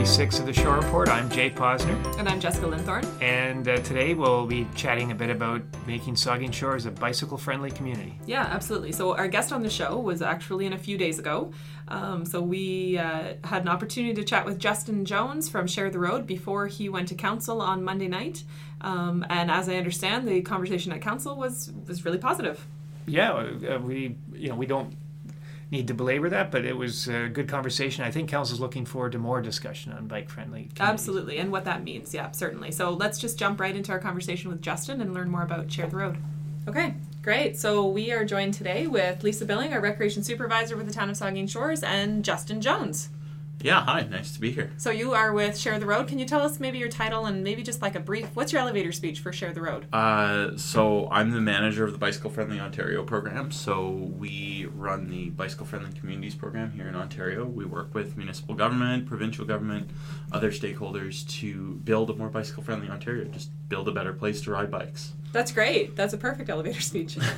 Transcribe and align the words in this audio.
46 0.00 0.38
of 0.38 0.46
the 0.46 0.52
Shore 0.54 0.76
Report. 0.76 1.10
I'm 1.10 1.28
Jay 1.28 1.50
Posner, 1.50 2.18
And 2.18 2.26
I'm 2.26 2.40
Jessica 2.40 2.66
Linthorne. 2.66 3.04
and 3.20 3.68
uh, 3.68 3.76
today 3.80 4.14
we'll 4.14 4.46
be 4.46 4.66
chatting 4.74 5.12
a 5.12 5.14
bit 5.14 5.28
about 5.28 5.60
making 5.86 6.14
Saugeen 6.14 6.54
Shores 6.54 6.86
a 6.86 6.90
bicycle 6.90 7.36
friendly 7.36 7.70
community. 7.70 8.18
Yeah, 8.24 8.44
absolutely. 8.50 8.92
So, 8.92 9.14
our 9.14 9.28
guest 9.28 9.52
on 9.52 9.62
the 9.62 9.68
show 9.68 9.98
was 9.98 10.22
actually 10.22 10.64
in 10.64 10.72
a 10.72 10.78
few 10.78 10.96
days 10.96 11.18
ago. 11.18 11.52
Um, 11.88 12.24
so, 12.24 12.40
we 12.40 12.96
uh, 12.96 13.34
had 13.44 13.60
an 13.60 13.68
opportunity 13.68 14.14
to 14.14 14.24
chat 14.24 14.46
with 14.46 14.58
Justin 14.58 15.04
Jones 15.04 15.50
from 15.50 15.66
Share 15.66 15.90
the 15.90 15.98
Road 15.98 16.26
before 16.26 16.66
he 16.66 16.88
went 16.88 17.08
to 17.08 17.14
council 17.14 17.60
on 17.60 17.84
Monday 17.84 18.08
night. 18.08 18.42
Um, 18.80 19.26
and 19.28 19.50
as 19.50 19.68
I 19.68 19.74
understand, 19.74 20.26
the 20.26 20.40
conversation 20.40 20.92
at 20.92 21.02
council 21.02 21.36
was, 21.36 21.74
was 21.86 22.06
really 22.06 22.16
positive. 22.16 22.66
Yeah, 23.06 23.32
uh, 23.32 23.78
we 23.78 24.16
you 24.32 24.48
know 24.48 24.54
we 24.54 24.64
don't 24.64 24.94
need 25.70 25.86
to 25.88 25.94
belabor 25.94 26.28
that, 26.28 26.50
but 26.50 26.64
it 26.64 26.76
was 26.76 27.08
a 27.08 27.28
good 27.28 27.48
conversation. 27.48 28.04
I 28.04 28.10
think 28.10 28.28
council's 28.28 28.60
looking 28.60 28.84
forward 28.84 29.12
to 29.12 29.18
more 29.18 29.40
discussion 29.40 29.92
on 29.92 30.06
bike 30.06 30.28
friendly. 30.28 30.68
Absolutely. 30.78 31.38
And 31.38 31.52
what 31.52 31.64
that 31.64 31.84
means. 31.84 32.12
Yeah, 32.12 32.30
certainly. 32.32 32.72
So, 32.72 32.90
let's 32.90 33.18
just 33.18 33.38
jump 33.38 33.60
right 33.60 33.74
into 33.74 33.92
our 33.92 33.98
conversation 33.98 34.50
with 34.50 34.62
Justin 34.62 35.00
and 35.00 35.14
learn 35.14 35.30
more 35.30 35.42
about 35.42 35.70
Share 35.70 35.86
the 35.86 35.96
Road. 35.96 36.18
Okay, 36.68 36.94
great. 37.22 37.58
So, 37.58 37.86
we 37.86 38.12
are 38.12 38.24
joined 38.24 38.54
today 38.54 38.86
with 38.86 39.22
Lisa 39.22 39.44
Billing, 39.44 39.72
our 39.72 39.80
recreation 39.80 40.22
supervisor 40.22 40.76
with 40.76 40.86
the 40.86 40.92
town 40.92 41.10
of 41.10 41.16
Saugeen 41.16 41.48
Shores, 41.48 41.82
and 41.82 42.24
Justin 42.24 42.60
Jones. 42.60 43.08
Yeah, 43.62 43.84
hi, 43.84 44.02
nice 44.04 44.32
to 44.32 44.40
be 44.40 44.52
here. 44.52 44.72
So 44.78 44.90
you 44.90 45.12
are 45.12 45.34
with 45.34 45.58
Share 45.58 45.78
the 45.78 45.84
Road. 45.84 46.08
Can 46.08 46.18
you 46.18 46.24
tell 46.24 46.40
us 46.40 46.58
maybe 46.58 46.78
your 46.78 46.88
title 46.88 47.26
and 47.26 47.44
maybe 47.44 47.62
just 47.62 47.82
like 47.82 47.94
a 47.94 48.00
brief? 48.00 48.26
What's 48.32 48.52
your 48.52 48.62
elevator 48.62 48.90
speech 48.90 49.20
for 49.20 49.34
Share 49.34 49.52
the 49.52 49.60
Road? 49.60 49.86
Uh, 49.92 50.56
so 50.56 51.08
I'm 51.10 51.32
the 51.32 51.42
manager 51.42 51.84
of 51.84 51.92
the 51.92 51.98
Bicycle 51.98 52.30
Friendly 52.30 52.58
Ontario 52.58 53.04
program. 53.04 53.50
So 53.50 53.90
we 53.90 54.66
run 54.74 55.08
the 55.08 55.28
Bicycle 55.28 55.66
Friendly 55.66 55.92
Communities 55.92 56.34
program 56.34 56.70
here 56.72 56.88
in 56.88 56.96
Ontario. 56.96 57.44
We 57.44 57.66
work 57.66 57.94
with 57.94 58.16
municipal 58.16 58.54
government, 58.54 59.04
provincial 59.04 59.44
government, 59.44 59.90
other 60.32 60.50
stakeholders 60.50 61.28
to 61.40 61.74
build 61.84 62.08
a 62.08 62.14
more 62.14 62.30
bicycle 62.30 62.62
friendly 62.62 62.88
Ontario. 62.88 63.24
Just 63.24 63.50
build 63.68 63.88
a 63.88 63.92
better 63.92 64.14
place 64.14 64.40
to 64.42 64.52
ride 64.52 64.70
bikes. 64.70 65.12
That's 65.32 65.52
great. 65.52 65.94
That's 65.94 66.12
a 66.12 66.18
perfect 66.18 66.50
elevator 66.50 66.80
speech. 66.80 67.16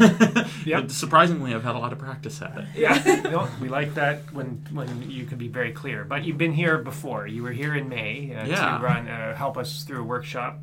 Yep. 0.65 0.83
But 0.83 0.91
surprisingly, 0.93 1.53
I've 1.55 1.65
had 1.65 1.75
a 1.75 1.79
lot 1.79 1.93
of 1.93 1.99
practice 1.99 2.41
at 2.41 2.57
it. 2.57 2.65
Yeah, 2.77 3.21
no, 3.25 3.49
we 3.61 3.69
like 3.69 3.95
that 3.95 4.33
when 4.33 4.65
when 4.73 5.11
you 5.11 5.25
can 5.27 5.39
be 5.39 5.49
very 5.49 5.73
clear. 5.73 6.05
But 6.05 6.25
you've 6.25 6.39
been 6.39 6.53
here 6.53 6.79
before. 6.79 7.27
You 7.27 7.43
were 7.43 7.51
here 7.51 7.75
in 7.75 7.89
May 7.89 8.33
uh, 8.33 8.47
Yeah. 8.47 8.79
to 8.79 8.85
run 8.85 9.09
uh, 9.09 9.35
help 9.35 9.57
us 9.59 9.83
through 9.83 10.01
a 10.03 10.05
workshop. 10.05 10.61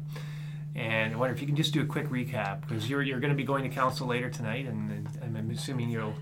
And 0.76 1.14
I 1.14 1.18
wonder 1.18 1.36
if 1.36 1.42
you 1.42 1.48
can 1.48 1.58
just 1.58 1.74
do 1.74 1.82
a 1.82 1.86
quick 1.86 2.08
recap 2.08 2.62
because 2.62 2.90
you're 2.90 3.02
you're 3.02 3.20
going 3.20 3.34
to 3.34 3.36
be 3.38 3.44
going 3.44 3.64
to 3.64 3.70
council 3.70 4.08
later 4.08 4.30
tonight, 4.30 4.66
and, 4.68 5.08
and 5.22 5.38
I'm 5.38 5.52
assuming 5.52 5.90
you'll 5.90 6.16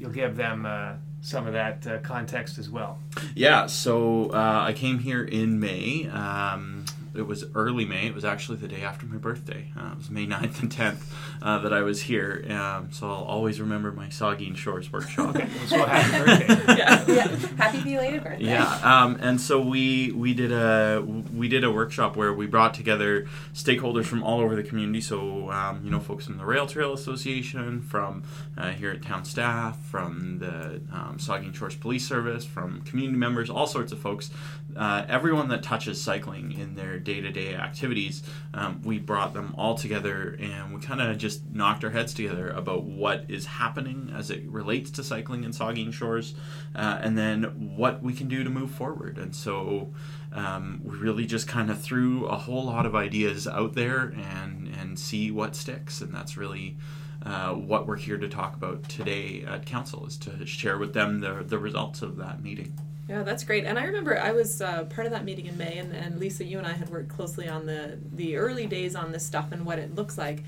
you'll 0.00 0.10
give 0.10 0.34
them 0.36 0.66
uh, 0.66 0.94
some 1.20 1.46
of 1.46 1.52
that 1.52 1.86
uh, 1.86 1.98
context 1.98 2.58
as 2.58 2.68
well. 2.68 2.98
Yeah, 3.36 3.66
so 3.68 4.30
uh, 4.30 4.64
I 4.66 4.72
came 4.72 4.98
here 4.98 5.22
in 5.22 5.60
May. 5.60 6.08
Um, 6.08 6.84
it 7.14 7.22
was 7.22 7.44
early 7.54 7.84
May. 7.84 8.06
It 8.06 8.14
was 8.14 8.24
actually 8.24 8.58
the 8.58 8.68
day 8.68 8.82
after 8.82 9.06
my 9.06 9.16
birthday. 9.16 9.70
Uh, 9.78 9.92
it 9.92 9.98
was 9.98 10.10
May 10.10 10.26
9th 10.26 10.62
and 10.62 10.70
10th 10.70 11.02
uh, 11.42 11.58
that 11.58 11.72
I 11.72 11.82
was 11.82 12.02
here. 12.02 12.44
Um, 12.50 12.90
so 12.92 13.06
I'll 13.06 13.24
always 13.24 13.60
remember 13.60 13.92
my 13.92 14.06
Saugeen 14.06 14.56
Shores 14.56 14.92
workshop. 14.92 15.36
So 15.66 15.84
happy 15.84 16.24
birthday! 16.24 16.74
yeah. 16.78 17.04
yeah, 17.06 17.36
happy 17.56 17.82
belated 17.82 18.24
birthday. 18.24 18.44
Yeah, 18.44 18.64
um, 18.82 19.16
and 19.20 19.40
so 19.40 19.60
we 19.60 20.10
we 20.12 20.34
did 20.34 20.50
a 20.50 21.02
we 21.32 21.48
did 21.48 21.62
a 21.64 21.70
workshop 21.70 22.16
where 22.16 22.32
we 22.32 22.46
brought 22.46 22.74
together 22.74 23.26
stakeholders 23.54 24.04
from 24.04 24.22
all 24.22 24.40
over 24.40 24.56
the 24.56 24.62
community. 24.62 25.00
So 25.00 25.50
um, 25.50 25.82
you 25.84 25.90
know, 25.90 26.00
folks 26.00 26.26
from 26.26 26.38
the 26.38 26.44
Rail 26.44 26.66
Trail 26.66 26.92
Association, 26.92 27.80
from 27.80 28.24
uh, 28.56 28.70
here 28.70 28.90
at 28.90 29.02
town 29.02 29.24
staff, 29.24 29.78
from 29.84 30.38
the 30.40 30.80
um, 30.92 31.16
Saugeen 31.18 31.54
Shores 31.54 31.76
Police 31.76 32.06
Service, 32.06 32.44
from 32.44 32.82
community 32.82 33.18
members, 33.18 33.48
all 33.48 33.66
sorts 33.66 33.92
of 33.92 33.98
folks. 33.98 34.30
Uh, 34.76 35.04
everyone 35.08 35.48
that 35.48 35.62
touches 35.62 36.00
cycling 36.00 36.52
in 36.52 36.74
their 36.74 36.98
day 36.98 37.20
to 37.20 37.30
day 37.30 37.54
activities, 37.54 38.22
um, 38.54 38.80
we 38.82 38.98
brought 38.98 39.34
them 39.34 39.54
all 39.56 39.74
together 39.74 40.36
and 40.40 40.74
we 40.74 40.80
kind 40.80 41.00
of 41.00 41.18
just 41.18 41.44
knocked 41.52 41.84
our 41.84 41.90
heads 41.90 42.14
together 42.14 42.48
about 42.48 42.84
what 42.84 43.24
is 43.28 43.46
happening 43.46 44.12
as 44.16 44.30
it 44.30 44.42
relates 44.46 44.90
to 44.90 45.04
cycling 45.04 45.44
in 45.44 45.50
Saugeen 45.50 45.92
Shores, 45.92 46.34
uh, 46.74 46.98
and 47.02 47.16
then 47.18 47.76
what 47.76 48.02
we 48.02 48.12
can 48.12 48.28
do 48.28 48.44
to 48.44 48.50
move 48.50 48.70
forward. 48.70 49.18
And 49.18 49.34
so 49.34 49.92
um, 50.32 50.80
we 50.84 50.96
really 50.96 51.26
just 51.26 51.46
kind 51.46 51.70
of 51.70 51.80
threw 51.80 52.26
a 52.26 52.36
whole 52.36 52.64
lot 52.64 52.86
of 52.86 52.94
ideas 52.94 53.46
out 53.46 53.74
there 53.74 54.14
and 54.16 54.68
and 54.68 54.98
see 54.98 55.30
what 55.30 55.54
sticks. 55.56 56.00
And 56.00 56.14
that's 56.14 56.36
really. 56.36 56.76
Uh, 57.24 57.54
what 57.54 57.86
we're 57.86 57.96
here 57.96 58.18
to 58.18 58.28
talk 58.28 58.56
about 58.56 58.82
today 58.88 59.44
at 59.46 59.64
council 59.64 60.04
is 60.06 60.16
to 60.16 60.44
share 60.44 60.76
with 60.76 60.92
them 60.92 61.20
the, 61.20 61.44
the 61.46 61.56
results 61.56 62.02
of 62.02 62.16
that 62.16 62.42
meeting. 62.42 62.76
Yeah, 63.08 63.24
that's 63.24 63.44
great. 63.44 63.64
And 63.64 63.78
I 63.78 63.84
remember 63.84 64.18
I 64.18 64.32
was 64.32 64.60
uh, 64.60 64.84
part 64.84 65.06
of 65.06 65.12
that 65.12 65.24
meeting 65.24 65.46
in 65.46 65.56
May, 65.58 65.78
and, 65.78 65.92
and 65.92 66.18
Lisa, 66.18 66.44
you 66.44 66.58
and 66.58 66.66
I 66.66 66.72
had 66.72 66.88
worked 66.88 67.08
closely 67.08 67.48
on 67.48 67.66
the 67.66 67.98
the 68.12 68.36
early 68.36 68.66
days 68.66 68.94
on 68.94 69.12
this 69.12 69.26
stuff 69.26 69.50
and 69.52 69.66
what 69.66 69.78
it 69.78 69.94
looks 69.94 70.16
like. 70.16 70.44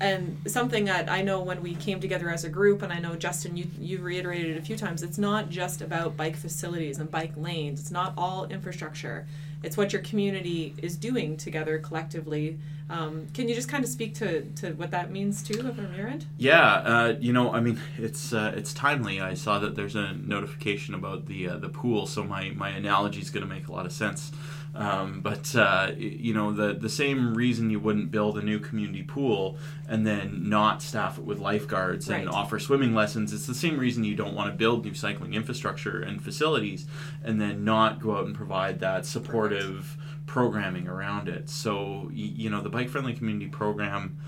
And 0.00 0.36
something 0.46 0.84
that 0.86 1.10
I 1.10 1.22
know 1.22 1.40
when 1.40 1.62
we 1.62 1.74
came 1.76 2.00
together 2.00 2.28
as 2.28 2.44
a 2.44 2.48
group, 2.48 2.82
and 2.82 2.92
I 2.92 2.98
know 2.98 3.14
Justin, 3.14 3.56
you 3.56 3.66
you 3.78 4.00
reiterated 4.00 4.56
it 4.56 4.58
a 4.58 4.62
few 4.62 4.76
times. 4.76 5.02
It's 5.02 5.18
not 5.18 5.50
just 5.50 5.80
about 5.80 6.16
bike 6.16 6.36
facilities 6.36 6.98
and 6.98 7.10
bike 7.10 7.32
lanes. 7.36 7.80
It's 7.80 7.90
not 7.90 8.12
all 8.16 8.44
infrastructure. 8.46 9.26
It's 9.62 9.76
what 9.76 9.92
your 9.92 10.02
community 10.02 10.74
is 10.82 10.96
doing 10.96 11.36
together 11.36 11.78
collectively. 11.78 12.58
Um, 12.90 13.28
can 13.32 13.48
you 13.48 13.54
just 13.54 13.68
kind 13.68 13.82
of 13.82 13.88
speak 13.88 14.14
to, 14.16 14.42
to 14.56 14.72
what 14.74 14.90
that 14.90 15.10
means 15.10 15.42
too 15.42 15.72
from 15.72 15.94
your 15.94 16.06
end? 16.06 16.26
Yeah, 16.36 16.74
uh, 16.74 17.16
you 17.18 17.32
know, 17.32 17.50
I 17.50 17.60
mean, 17.60 17.80
it's 17.96 18.34
uh, 18.34 18.52
it's 18.54 18.74
timely. 18.74 19.22
I 19.22 19.32
saw 19.34 19.58
that 19.60 19.74
there's 19.74 19.96
a 19.96 20.12
notification 20.12 20.94
about 20.94 21.26
the 21.26 21.48
uh, 21.48 21.56
the 21.56 21.70
pool, 21.70 22.06
so 22.06 22.24
my 22.24 22.50
my 22.50 22.68
analogy 22.70 23.20
is 23.20 23.30
going 23.30 23.46
to 23.46 23.52
make 23.52 23.68
a 23.68 23.72
lot 23.72 23.86
of 23.86 23.92
sense. 23.92 24.32
Um, 24.74 25.20
but 25.20 25.54
uh, 25.54 25.92
you 25.96 26.34
know, 26.34 26.52
the 26.52 26.74
the 26.74 26.88
same 26.88 27.34
reason 27.34 27.70
you 27.70 27.78
wouldn't 27.78 28.10
build 28.10 28.36
a 28.36 28.42
new 28.42 28.58
community 28.58 29.02
pool 29.04 29.56
and 29.88 30.04
then 30.06 30.48
not 30.48 30.82
staff 30.82 31.16
it 31.18 31.24
with 31.24 31.38
lifeguards 31.38 32.08
and 32.08 32.26
Right. 32.26 32.34
offer 32.34 32.58
swimming 32.58 32.92
lessons, 32.94 33.32
it's 33.32 33.46
the 33.46 33.54
same 33.54 33.78
reason 33.78 34.02
you 34.02 34.16
don't 34.16 34.34
want 34.34 34.50
to 34.50 34.56
build 34.56 34.84
new 34.84 34.94
cycling 34.94 35.34
infrastructure 35.34 36.00
and 36.02 36.20
facilities 36.22 36.86
and 37.22 37.40
then 37.40 37.64
not 37.64 38.00
go 38.00 38.16
out 38.16 38.26
and 38.26 38.34
provide 38.34 38.80
that 38.80 39.06
supportive 39.06 39.96
programming 40.26 40.88
around 40.88 41.28
it. 41.28 41.48
So 41.48 42.10
you 42.12 42.50
know, 42.50 42.60
the 42.60 42.68
bike 42.70 42.88
friendly 42.88 43.12
community 43.14 43.46
program 43.48 44.18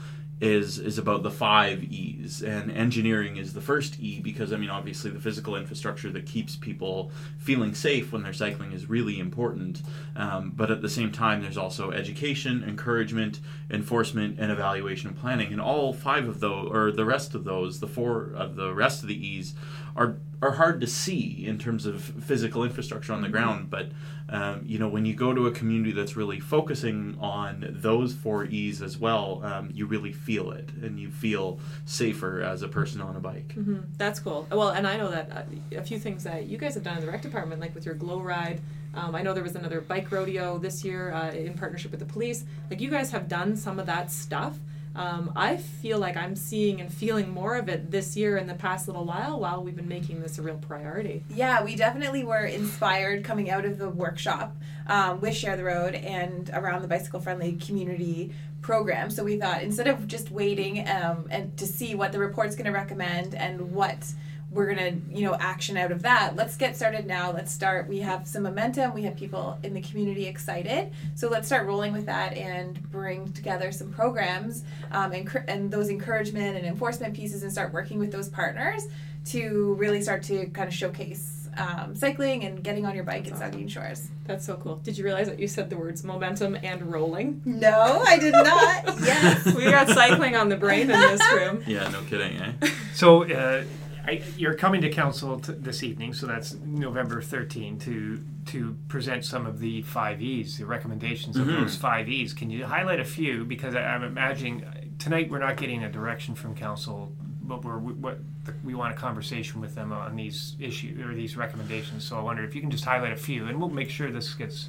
is 0.41 0.78
is 0.78 0.98
about 0.98 1.22
the 1.22 1.30
five 1.30 1.82
E's, 1.84 2.42
and 2.42 2.70
engineering 2.70 3.36
is 3.36 3.54
the 3.54 3.60
first 3.60 3.98
E 4.00 4.20
because 4.20 4.52
I 4.52 4.56
mean 4.56 4.69
obviously 4.69 5.10
the 5.10 5.20
physical 5.20 5.56
infrastructure 5.56 6.10
that 6.10 6.26
keeps 6.26 6.56
people 6.56 7.10
feeling 7.38 7.74
safe 7.74 8.12
when 8.12 8.22
they're 8.22 8.34
cycling 8.34 8.72
is 8.72 8.88
really 8.88 9.19
important. 9.19 9.80
Um, 10.14 10.52
but 10.54 10.70
at 10.70 10.82
the 10.82 10.91
same 10.91 11.10
time, 11.10 11.41
there's 11.41 11.56
also 11.56 11.91
education, 11.91 12.62
encouragement, 12.64 13.41
enforcement, 13.70 14.38
and 14.38 14.52
evaluation 14.52 15.08
and 15.08 15.19
planning, 15.19 15.52
and 15.52 15.60
all 15.60 15.94
five 15.94 16.28
of 16.28 16.41
those, 16.41 16.70
or 16.70 16.92
the 16.92 17.06
rest 17.06 17.34
of 17.34 17.44
those, 17.44 17.80
the 17.80 17.88
four 17.88 18.32
of 18.34 18.56
the 18.56 18.75
rest 18.75 19.02
of 19.02 19.08
the 19.08 19.26
E's, 19.26 19.54
are 19.96 20.19
are 20.42 20.52
hard 20.52 20.80
to 20.82 20.86
see 20.86 21.46
in 21.46 21.58
terms 21.58 21.86
of 21.86 22.02
physical 22.02 22.62
infrastructure 22.62 23.12
on 23.12 23.22
the 23.22 23.28
ground, 23.28 23.70
but 23.70 23.88
um, 24.28 24.62
you 24.66 24.78
know 24.78 24.88
when 24.88 25.06
you 25.06 25.14
go 25.14 25.32
to 25.32 25.46
a 25.46 25.50
community 25.50 25.92
that's 25.92 26.14
really 26.14 26.38
focusing 26.38 27.16
on 27.19 27.66
those 27.70 28.12
four 28.12 28.44
E's 28.44 28.82
as 28.82 28.98
well, 28.98 29.41
um, 29.42 29.70
you 29.72 29.86
really 29.86 30.12
feel 30.26 30.50
it, 30.50 30.69
and 30.82 30.98
you 30.98 31.09
feel 31.09 31.60
safer 31.84 32.42
as 32.42 32.62
a 32.62 32.69
person 32.69 33.00
on 33.00 33.14
a 33.14 33.20
bike. 33.20 33.53
hmm 33.53 33.78
That's 33.97 34.19
cool. 34.19 34.47
Well, 34.50 34.70
and 34.70 34.87
I 34.87 34.97
know 34.97 35.09
that 35.10 35.31
uh, 35.31 35.78
a 35.78 35.82
few 35.82 35.98
things 36.00 36.25
that 36.25 36.47
you 36.47 36.59
guys 36.59 36.75
have 36.75 36.82
done 36.82 36.98
in 36.98 37.04
the 37.06 37.10
rec 37.10 37.22
department, 37.22 37.60
like 37.60 37.75
with 37.75 37.87
your 37.87 37.94
glow 37.94 38.20
ride. 38.20 38.60
Um, 38.94 39.14
I 39.14 39.22
know 39.22 39.32
there 39.34 39.42
was 39.44 39.54
another 39.56 39.81
bike 39.81 40.10
rodeo 40.10 40.59
this 40.59 40.84
year 40.84 41.12
uh, 41.12 41.31
in 41.31 41.54
partnership 41.54 41.91
with 41.92 42.00
the 42.00 42.06
police. 42.06 42.44
Like 42.70 42.81
you 42.81 42.91
guys 42.91 43.10
have 43.12 43.28
done 43.28 43.56
some 43.56 43.78
of 43.78 43.87
that 43.87 44.10
stuff. 44.10 44.59
Um, 44.97 45.31
I 45.37 45.59
feel 45.59 45.98
like 45.98 46.16
I'm 46.16 46.34
seeing 46.34 46.81
and 46.81 46.91
feeling 46.91 47.28
more 47.28 47.56
of 47.56 47.69
it 47.69 47.91
this 47.91 48.16
year 48.16 48.38
in 48.38 48.47
the 48.47 48.54
past 48.54 48.88
little 48.88 49.05
while 49.05 49.38
while 49.38 49.62
we've 49.62 49.76
been 49.76 49.88
making 49.88 50.23
this 50.23 50.38
a 50.38 50.43
real 50.43 50.56
priority. 50.56 51.23
Yeah, 51.28 51.62
we 51.62 51.76
definitely 51.76 52.25
were 52.25 52.46
inspired 52.46 53.23
coming 53.23 53.50
out 53.50 53.67
of 53.67 53.76
the 53.78 53.90
workshop 53.90 54.56
um, 54.87 55.20
with 55.20 55.34
Share 55.37 55.55
the 55.58 55.64
Road 55.64 55.94
and 55.94 56.50
around 56.55 56.81
the 56.81 56.88
bicycle 56.88 57.20
friendly 57.20 57.52
community 57.52 58.32
program. 58.66 59.10
So 59.10 59.22
we 59.22 59.38
thought 59.38 59.62
instead 59.62 59.86
of 59.86 60.08
just 60.08 60.32
waiting 60.32 60.88
um, 60.88 61.28
and 61.30 61.56
to 61.56 61.64
see 61.64 61.94
what 61.94 62.10
the 62.10 62.18
report's 62.18 62.56
going 62.56 62.66
to 62.66 62.72
recommend 62.72 63.32
and 63.36 63.72
what 63.72 64.12
we're 64.50 64.74
gonna 64.74 64.96
you 65.10 65.22
know 65.22 65.34
action 65.34 65.76
out 65.76 65.90
of 65.90 66.02
that 66.02 66.36
let's 66.36 66.56
get 66.56 66.76
started 66.76 67.04
now 67.04 67.32
let's 67.32 67.52
start 67.52 67.88
we 67.88 67.98
have 67.98 68.26
some 68.26 68.44
momentum 68.44 68.94
we 68.94 69.02
have 69.02 69.16
people 69.16 69.58
in 69.64 69.74
the 69.74 69.80
community 69.82 70.26
excited 70.26 70.90
so 71.16 71.28
let's 71.28 71.46
start 71.48 71.66
rolling 71.66 71.92
with 71.92 72.06
that 72.06 72.32
and 72.34 72.80
bring 72.90 73.30
together 73.32 73.72
some 73.72 73.92
programs 73.92 74.62
um, 74.92 75.12
and, 75.12 75.28
and 75.48 75.70
those 75.70 75.90
encouragement 75.90 76.56
and 76.56 76.64
enforcement 76.64 77.12
pieces 77.12 77.42
and 77.42 77.50
start 77.50 77.72
working 77.72 77.98
with 77.98 78.12
those 78.12 78.28
partners 78.28 78.86
to 79.24 79.74
really 79.74 80.00
start 80.00 80.22
to 80.22 80.46
kind 80.46 80.68
of 80.68 80.74
showcase 80.74 81.36
um, 81.56 81.94
cycling 81.94 82.44
and 82.44 82.62
getting 82.62 82.87
on 82.87 82.94
your 82.94 83.05
bike 83.05 83.25
That's 83.25 83.41
at 83.41 83.53
Saugeen 83.53 83.70
Shores. 83.70 84.08
That's 84.25 84.44
so 84.44 84.56
cool. 84.56 84.76
Did 84.76 84.99
you 84.99 85.05
realize 85.05 85.29
that 85.29 85.38
you 85.38 85.49
said 85.49 85.70
the 85.70 85.76
words 85.76 86.05
momentum 86.05 86.56
and 86.62 86.93
rolling? 86.93 87.43
No, 87.44 88.03
I 88.06 88.19
did 88.19 88.32
not. 88.32 88.85
yes. 89.00 89.47
we 89.55 89.64
got 89.64 89.88
cycling 89.88 90.37
on 90.37 90.49
the 90.49 90.56
brain 90.56 90.91
in 90.91 91.00
this 91.00 91.32
room. 91.32 91.62
Yeah, 91.67 91.88
no 91.88 92.00
kidding, 92.03 92.37
eh? 92.38 92.53
So 92.94 93.25
uh, 93.25 93.64
I, 94.06 94.23
you're 94.37 94.55
coming 94.55 94.81
to 94.82 94.88
council 94.88 95.38
t- 95.41 95.53
this 95.53 95.82
evening, 95.82 96.14
so 96.14 96.26
that's 96.26 96.55
November 96.55 97.20
13 97.23 97.79
to 97.81 98.23
to 98.47 98.76
present 98.87 99.25
some 99.25 99.44
of 99.47 99.59
the 99.59 99.82
five 99.82 100.23
E's, 100.23 100.59
the 100.59 100.67
recommendations 100.67 101.37
of 101.37 101.47
Mhm. 101.49 101.61
those 101.62 101.76
five 101.76 102.09
E's. 102.09 102.32
Can 102.32 102.49
you 102.49 102.64
highlight 102.64 103.00
a 103.00 103.05
few? 103.05 103.44
Because 103.44 103.75
I, 103.75 103.81
I'm 103.82 104.05
imagining 104.05 104.64
tonight 105.00 105.29
we're 105.31 105.41
not 105.41 105.56
getting 105.56 105.82
a 105.82 105.91
direction 105.91 106.35
from 106.37 106.55
council, 106.55 107.12
but 107.46 107.64
we're 107.64 107.78
we, 107.78 107.93
what 107.94 108.19
we 108.64 108.75
want 108.75 108.93
a 108.93 108.96
conversation 108.96 109.60
with 109.60 109.75
them 109.75 109.93
on 109.93 110.16
these 110.16 110.56
issues 110.58 111.00
or 111.04 111.14
these 111.14 111.37
recommendations. 111.37 112.04
So 112.04 112.19
I 112.19 112.22
wonder 112.22 112.44
if 112.44 112.54
you 112.54 112.60
can 112.60 112.70
just 112.70 112.84
highlight 112.84 113.12
a 113.12 113.16
few, 113.16 113.46
and 113.46 113.58
we'll 113.58 113.69
make 113.69 113.90
sure 113.90 114.10
this 114.10 114.34
gets 114.34 114.69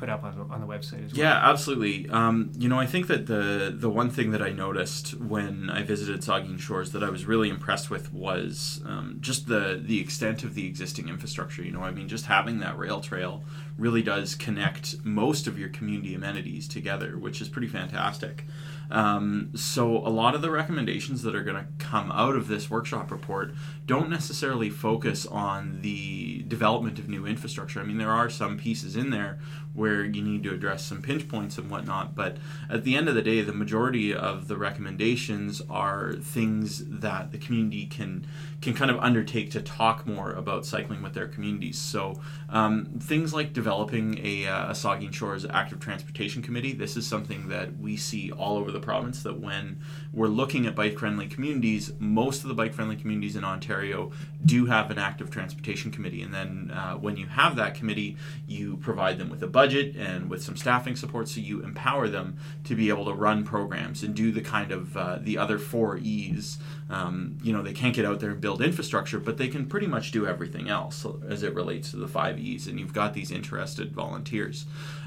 put 0.00 0.08
up 0.08 0.24
on 0.24 0.36
the, 0.36 0.54
on 0.54 0.60
the 0.60 0.66
website 0.66 1.04
as 1.04 1.12
well. 1.12 1.20
Yeah, 1.20 1.50
absolutely. 1.50 2.08
Um, 2.08 2.50
you 2.56 2.68
know, 2.68 2.80
I 2.80 2.86
think 2.86 3.06
that 3.08 3.26
the 3.26 3.72
the 3.76 3.90
one 3.90 4.10
thing 4.10 4.30
that 4.32 4.42
I 4.42 4.50
noticed 4.50 5.20
when 5.20 5.70
I 5.70 5.82
visited 5.82 6.22
Saugeen 6.22 6.58
Shores 6.58 6.92
that 6.92 7.04
I 7.04 7.10
was 7.10 7.26
really 7.26 7.50
impressed 7.50 7.90
with 7.90 8.12
was 8.12 8.80
um, 8.86 9.18
just 9.20 9.46
the 9.46 9.80
the 9.82 10.00
extent 10.00 10.42
of 10.42 10.54
the 10.54 10.66
existing 10.66 11.08
infrastructure. 11.08 11.62
You 11.62 11.72
know, 11.72 11.82
I 11.82 11.90
mean, 11.90 12.08
just 12.08 12.26
having 12.26 12.60
that 12.60 12.78
rail 12.78 13.00
trail 13.00 13.44
really 13.80 14.02
does 14.02 14.34
connect 14.34 15.04
most 15.04 15.46
of 15.46 15.58
your 15.58 15.70
community 15.70 16.14
amenities 16.14 16.68
together, 16.68 17.18
which 17.18 17.40
is 17.40 17.48
pretty 17.48 17.68
fantastic. 17.68 18.44
Um, 18.90 19.50
so 19.54 19.98
a 19.98 20.10
lot 20.10 20.34
of 20.34 20.42
the 20.42 20.50
recommendations 20.50 21.22
that 21.22 21.34
are 21.34 21.44
going 21.44 21.56
to 21.56 21.66
come 21.78 22.10
out 22.10 22.34
of 22.34 22.48
this 22.48 22.68
workshop 22.68 23.10
report 23.10 23.54
don't 23.86 24.10
necessarily 24.10 24.68
focus 24.68 25.26
on 25.26 25.80
the 25.82 26.42
development 26.48 26.98
of 26.98 27.08
new 27.08 27.24
infrastructure. 27.24 27.80
I 27.80 27.84
mean, 27.84 27.98
there 27.98 28.10
are 28.10 28.28
some 28.28 28.58
pieces 28.58 28.96
in 28.96 29.10
there 29.10 29.38
where 29.72 30.04
you 30.04 30.20
need 30.20 30.42
to 30.42 30.52
address 30.52 30.84
some 30.84 31.00
pinch 31.00 31.28
points 31.28 31.56
and 31.56 31.70
whatnot, 31.70 32.16
but 32.16 32.38
at 32.68 32.82
the 32.82 32.96
end 32.96 33.08
of 33.08 33.14
the 33.14 33.22
day, 33.22 33.40
the 33.42 33.52
majority 33.52 34.12
of 34.12 34.48
the 34.48 34.56
recommendations 34.56 35.62
are 35.70 36.14
things 36.14 36.84
that 36.86 37.30
the 37.30 37.38
community 37.38 37.86
can 37.86 38.26
can 38.60 38.74
kind 38.74 38.90
of 38.90 38.98
undertake 38.98 39.50
to 39.50 39.62
talk 39.62 40.06
more 40.06 40.32
about 40.32 40.66
cycling 40.66 41.02
with 41.02 41.14
their 41.14 41.26
communities. 41.26 41.78
So 41.78 42.20
um, 42.50 42.86
things 43.00 43.32
like 43.32 43.54
developing 43.70 44.18
a, 44.26 44.48
uh, 44.48 44.72
a 44.72 45.12
Shores 45.12 45.46
Active 45.48 45.78
Transportation 45.78 46.42
Committee. 46.42 46.72
This 46.72 46.96
is 46.96 47.06
something 47.06 47.46
that 47.50 47.78
we 47.78 47.96
see 47.96 48.32
all 48.32 48.56
over 48.56 48.72
the 48.72 48.80
province. 48.80 49.22
That 49.22 49.38
when 49.38 49.78
we're 50.12 50.26
looking 50.26 50.66
at 50.66 50.74
bike-friendly 50.74 51.28
communities, 51.28 51.92
most 52.00 52.42
of 52.42 52.48
the 52.48 52.54
bike-friendly 52.54 52.96
communities 52.96 53.36
in 53.36 53.44
Ontario 53.44 54.10
do 54.44 54.66
have 54.66 54.90
an 54.90 54.98
active 54.98 55.30
transportation 55.30 55.92
committee. 55.92 56.20
And 56.20 56.34
then 56.34 56.72
uh, 56.74 56.94
when 56.94 57.16
you 57.16 57.28
have 57.28 57.54
that 57.56 57.76
committee, 57.76 58.16
you 58.48 58.76
provide 58.78 59.18
them 59.18 59.30
with 59.30 59.40
a 59.44 59.46
budget 59.46 59.94
and 59.94 60.28
with 60.28 60.42
some 60.42 60.56
staffing 60.56 60.96
support, 60.96 61.28
so 61.28 61.40
you 61.40 61.62
empower 61.62 62.08
them 62.08 62.38
to 62.64 62.74
be 62.74 62.88
able 62.88 63.04
to 63.04 63.12
run 63.12 63.44
programs 63.44 64.02
and 64.02 64.16
do 64.16 64.32
the 64.32 64.40
kind 64.40 64.72
of 64.72 64.96
uh, 64.96 65.18
the 65.20 65.38
other 65.38 65.60
four 65.60 65.96
E's. 65.96 66.58
Um, 66.90 67.38
you 67.42 67.52
know, 67.52 67.62
they 67.62 67.72
can't 67.72 67.94
get 67.94 68.04
out 68.04 68.18
there 68.20 68.30
and 68.30 68.40
build 68.40 68.60
infrastructure, 68.60 69.20
but 69.20 69.38
they 69.38 69.48
can 69.48 69.66
pretty 69.66 69.86
much 69.86 70.10
do 70.10 70.26
everything 70.26 70.68
else 70.68 71.06
as 71.28 71.42
it 71.44 71.54
relates 71.54 71.92
to 71.92 71.96
the 71.96 72.08
five 72.08 72.38
E's. 72.38 72.66
And 72.66 72.80
you've 72.80 72.92
got 72.92 73.14
these 73.14 73.30
interested 73.30 73.92
volunteers. 73.92 74.66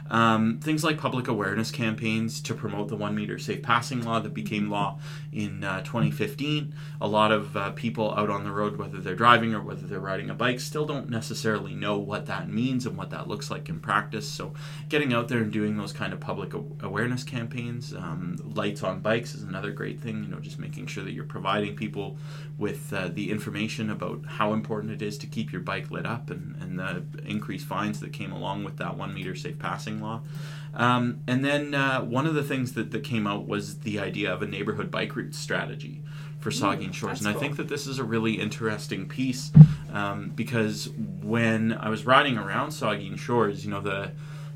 Um, 0.09 0.59
things 0.61 0.83
like 0.83 0.97
public 0.97 1.27
awareness 1.27 1.71
campaigns 1.71 2.41
to 2.41 2.53
promote 2.53 2.89
the 2.89 2.95
one 2.95 3.15
meter 3.15 3.39
safe 3.39 3.61
passing 3.61 4.03
law 4.03 4.19
that 4.19 4.33
became 4.33 4.69
law 4.69 4.99
in 5.31 5.63
uh, 5.63 5.81
2015. 5.81 6.73
A 7.01 7.07
lot 7.07 7.31
of 7.31 7.55
uh, 7.55 7.71
people 7.71 8.13
out 8.13 8.29
on 8.29 8.43
the 8.43 8.51
road, 8.51 8.77
whether 8.77 8.99
they're 8.99 9.15
driving 9.15 9.53
or 9.53 9.61
whether 9.61 9.87
they're 9.87 9.99
riding 9.99 10.29
a 10.29 10.33
bike, 10.33 10.59
still 10.59 10.85
don't 10.85 11.09
necessarily 11.09 11.73
know 11.73 11.97
what 11.97 12.25
that 12.25 12.49
means 12.49 12.85
and 12.85 12.97
what 12.97 13.11
that 13.11 13.27
looks 13.27 13.49
like 13.49 13.69
in 13.69 13.79
practice. 13.79 14.29
So, 14.29 14.53
getting 14.89 15.13
out 15.13 15.29
there 15.29 15.39
and 15.39 15.51
doing 15.51 15.77
those 15.77 15.93
kind 15.93 16.13
of 16.13 16.19
public 16.19 16.53
awareness 16.53 17.23
campaigns, 17.23 17.93
um, 17.93 18.37
lights 18.53 18.83
on 18.83 18.99
bikes 18.99 19.33
is 19.33 19.43
another 19.43 19.71
great 19.71 20.01
thing. 20.01 20.23
You 20.23 20.29
know, 20.29 20.39
just 20.39 20.59
making 20.59 20.87
sure 20.87 21.03
that 21.03 21.13
you're 21.13 21.23
providing 21.23 21.72
people 21.73 22.17
with 22.57 22.93
uh, 22.93 23.09
the 23.09 23.31
information 23.31 23.89
about 23.89 24.25
how 24.25 24.53
important 24.53 24.93
it 24.93 25.01
is 25.01 25.17
to 25.17 25.27
keep 25.27 25.51
your 25.51 25.61
bike 25.61 25.91
lit 25.91 26.05
up 26.05 26.29
and, 26.29 26.55
and 26.61 26.79
the 26.79 27.03
increased 27.25 27.65
fines 27.65 27.99
that 27.99 28.13
came 28.13 28.31
along 28.31 28.63
with 28.63 28.77
that 28.77 28.97
one 28.97 29.13
meter 29.13 29.35
safe 29.35 29.57
passing 29.59 30.01
law. 30.01 30.21
Um, 30.73 31.21
and 31.27 31.43
then 31.45 31.75
uh, 31.75 32.01
one 32.01 32.25
of 32.25 32.33
the 32.33 32.43
things 32.43 32.73
that, 32.73 32.91
that 32.91 33.03
came 33.03 33.27
out 33.27 33.47
was 33.47 33.79
the 33.79 33.99
idea 33.99 34.33
of 34.33 34.41
a 34.41 34.47
neighborhood 34.47 34.89
bike 34.89 35.15
route 35.15 35.35
strategy 35.35 36.01
for 36.39 36.49
Saugeen 36.49 36.93
Shores. 36.93 37.19
that's 37.19 37.21
And 37.21 37.29
I 37.29 37.33
cool. 37.33 37.41
think 37.41 37.57
that 37.57 37.69
this 37.69 37.87
is 37.87 37.99
a 37.99 38.03
really 38.03 38.33
interesting 38.33 39.07
piece 39.07 39.51
um, 39.91 40.31
because 40.35 40.89
when 41.21 41.73
I 41.73 41.89
was 41.89 42.05
riding 42.05 42.37
around 42.37 42.69
Saugeen 42.69 43.17
Shores, 43.17 43.65
you 43.65 43.71
know, 43.71 43.81
the 43.81 44.11